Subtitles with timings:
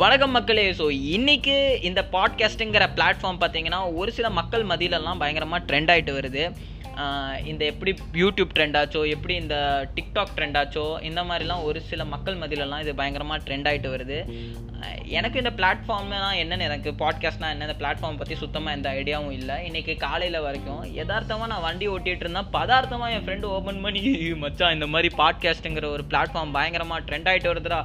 [0.00, 0.64] வணக்கம் மக்களே.
[0.78, 1.56] ஸோ இன்றைக்கி
[1.88, 6.44] இந்த பாட்காஸ்ட்டுங்கிற பிளாட்ஃபார்ம் பார்த்தீங்கன்னா ஒரு சில மக்கள் மதியிலெல்லாம் பயங்கரமாக ட்ரெண்ட் ஆகிட்டு வருது.
[7.50, 7.92] இந்த எப்படி
[8.22, 9.56] யூடியூப் ட்ரெண்டாச்சோ எப்படி இந்த
[9.96, 14.18] டிக்டாக் ட்ரெண்டாச்சோ இந்த மாதிரிலாம் ஒரு சில மக்கள் மதியிலலாம் இது பயங்கரமாக ட்ரெண்ட் ஆகிட்டு வருது.
[15.18, 19.56] எனக்கு இந்த பிளாட்ஃபார்ம்லாம் என்னென்னு எனக்கு பாட்காஸ்ட்னால் என்ன இந்த பிளாட்ஃபார்ம் பற்றி சுத்தமாக எந்த ஐடியாவும் இல்லை.
[19.68, 22.50] இன்றைக்கி காலையில் வரைக்கும் யதார்த்தமாக நான் வண்டி ஓட்டிகிட்டு இருந்தேன்.
[22.56, 24.02] பதார்த்தமாக என் ஃப்ரெண்டு ஓப்பன் பண்ணி
[24.44, 27.80] மச்சான் இந்த மாதிரி பாட்காஸ்ட்டுங்கிற ஒரு பிளாட்ஃபார்ம் பயங்கரமாக ட்ரெண்ட் ஆகிட்டு வருதுடா.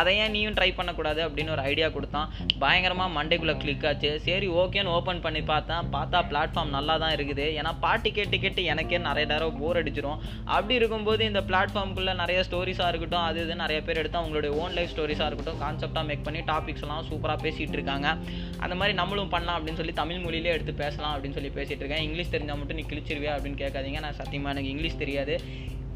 [0.00, 1.22] அதை ஏன் நீயும் ட்ரை பண்ணக்கூடாது?
[1.28, 2.28] அப்படின்னு ஒரு ஐடியா கொடுத்தான்.
[2.62, 4.10] பயங்கரமாக மண்டைக்குள்ளே கிளிக் ஆச்சு.
[4.26, 7.46] சரி ஓகேன்னு ஓப்பன் பண்ணி பார்த்தேன் பார்த்தா பிளாட்ஃபார்ம் நல்லா தான் இருக்குது.
[7.60, 10.20] ஏன்னா பாட்டு கேட்டு கேட்டு எனக்கே நிறைய நேரம் போர் அடிச்சிடும்
[10.54, 14.94] அப்படி இருக்கும்போது இந்த பிளாட்ஃபார்முக்குள்ளே நிறைய ஸ்டோரிஸாக இருக்கட்டும் அது இது நிறைய பேர் எடுத்து அவங்களுடைய ஓன் லைஃப்
[14.94, 18.08] ஸ்டோரிஸாக இருக்கட்டும் கான்செப்டாக மேக் பண்ணி டாபிக்ஸ் எல்லாம் சூப்பராக பேசிகிட்டு இருக்காங்க.
[18.64, 22.06] அந்த மாதிரி நம்மளும் பண்ணலாம் அப்படின்னு சொல்லி தமிழ் மொழியிலே எடுத்து பேசலாம் அப்படின்னு சொல்லி பேசிகிட்டு இருக்கேன்.
[22.08, 24.00] இங்கிலீஷ் தெரிஞ்சால் மட்டும் நீ கிழிச்சிருவியா அப்படின்னு கேட்காதீங்க.
[24.06, 25.36] நான் சத்தியமாக எனக்கு இங்கிலீஷ் தெரியாது.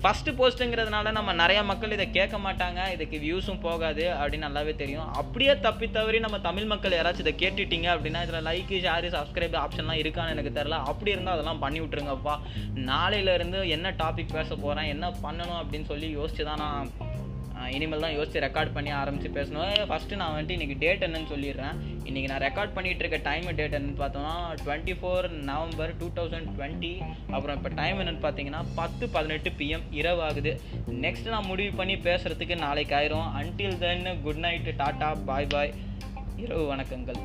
[0.05, 5.09] ஃபஸ்ட்டு போஸ்ட்டுங்கிறதுனால நம்ம நிறைய மக்கள் இதை கேட்க மாட்டாங்க இதுக்கு வியூஸும் போகாது அப்படின்னு நல்லாவே தெரியும்.
[5.13, 10.01] அப்படியே தப்பி தவறி நம்ம தமிழ் மக்கள் யாராச்சும் இதை கேட்டுட்டீங்க அப்படின்னா இதில் லைக் ஷேரு சப்ஸ்கிரைப் ஆப்ஷன்லாம்
[10.03, 12.35] இருக்கான்னு எனக்கு தெரில அப்படி இருந்தால் அதெல்லாம் பண்ணி விட்ருங்கப்பா
[12.91, 16.91] நாளையிலேருந்து என்ன டாபிக் பேச போகிறேன் என்ன பண்ணணும் அப்படின்னு சொல்லி யோசிச்சு தான் நான்
[17.77, 19.71] இனிமேல் தான் யோசிச்சு ரெக்கார்ட் பண்ணி ஆரம்பித்து பேசணும்.
[19.91, 21.77] ஃபஸ்ட்டு நான் வந்துட்டு இன்றைக்கி டேட் என்னன்னு சொல்லிடுறேன்.
[22.09, 26.93] இன்றைக்கி நான் ரெக்கார்ட் பண்ணிகிட்டு இருக்க டைம் டேட் என்னன்னு பார்த்தோம்னா twenty four November two thousand twenty
[27.35, 30.55] அப்புறம் இப்போ டைம் என்னென்னு பார்த்தீங்கன்னா பத்து பதினெட்டு பிஎம் இரவு ஆகுது.
[31.07, 33.29] நெக்ஸ்ட் நான் முடிவு பண்ணி பேசுகிறதுக்கு நாளைக்கு ஆயிரும்.
[33.41, 35.75] Until then good night tata bye bye
[36.45, 37.21] இரவு வணக்கங்கள்.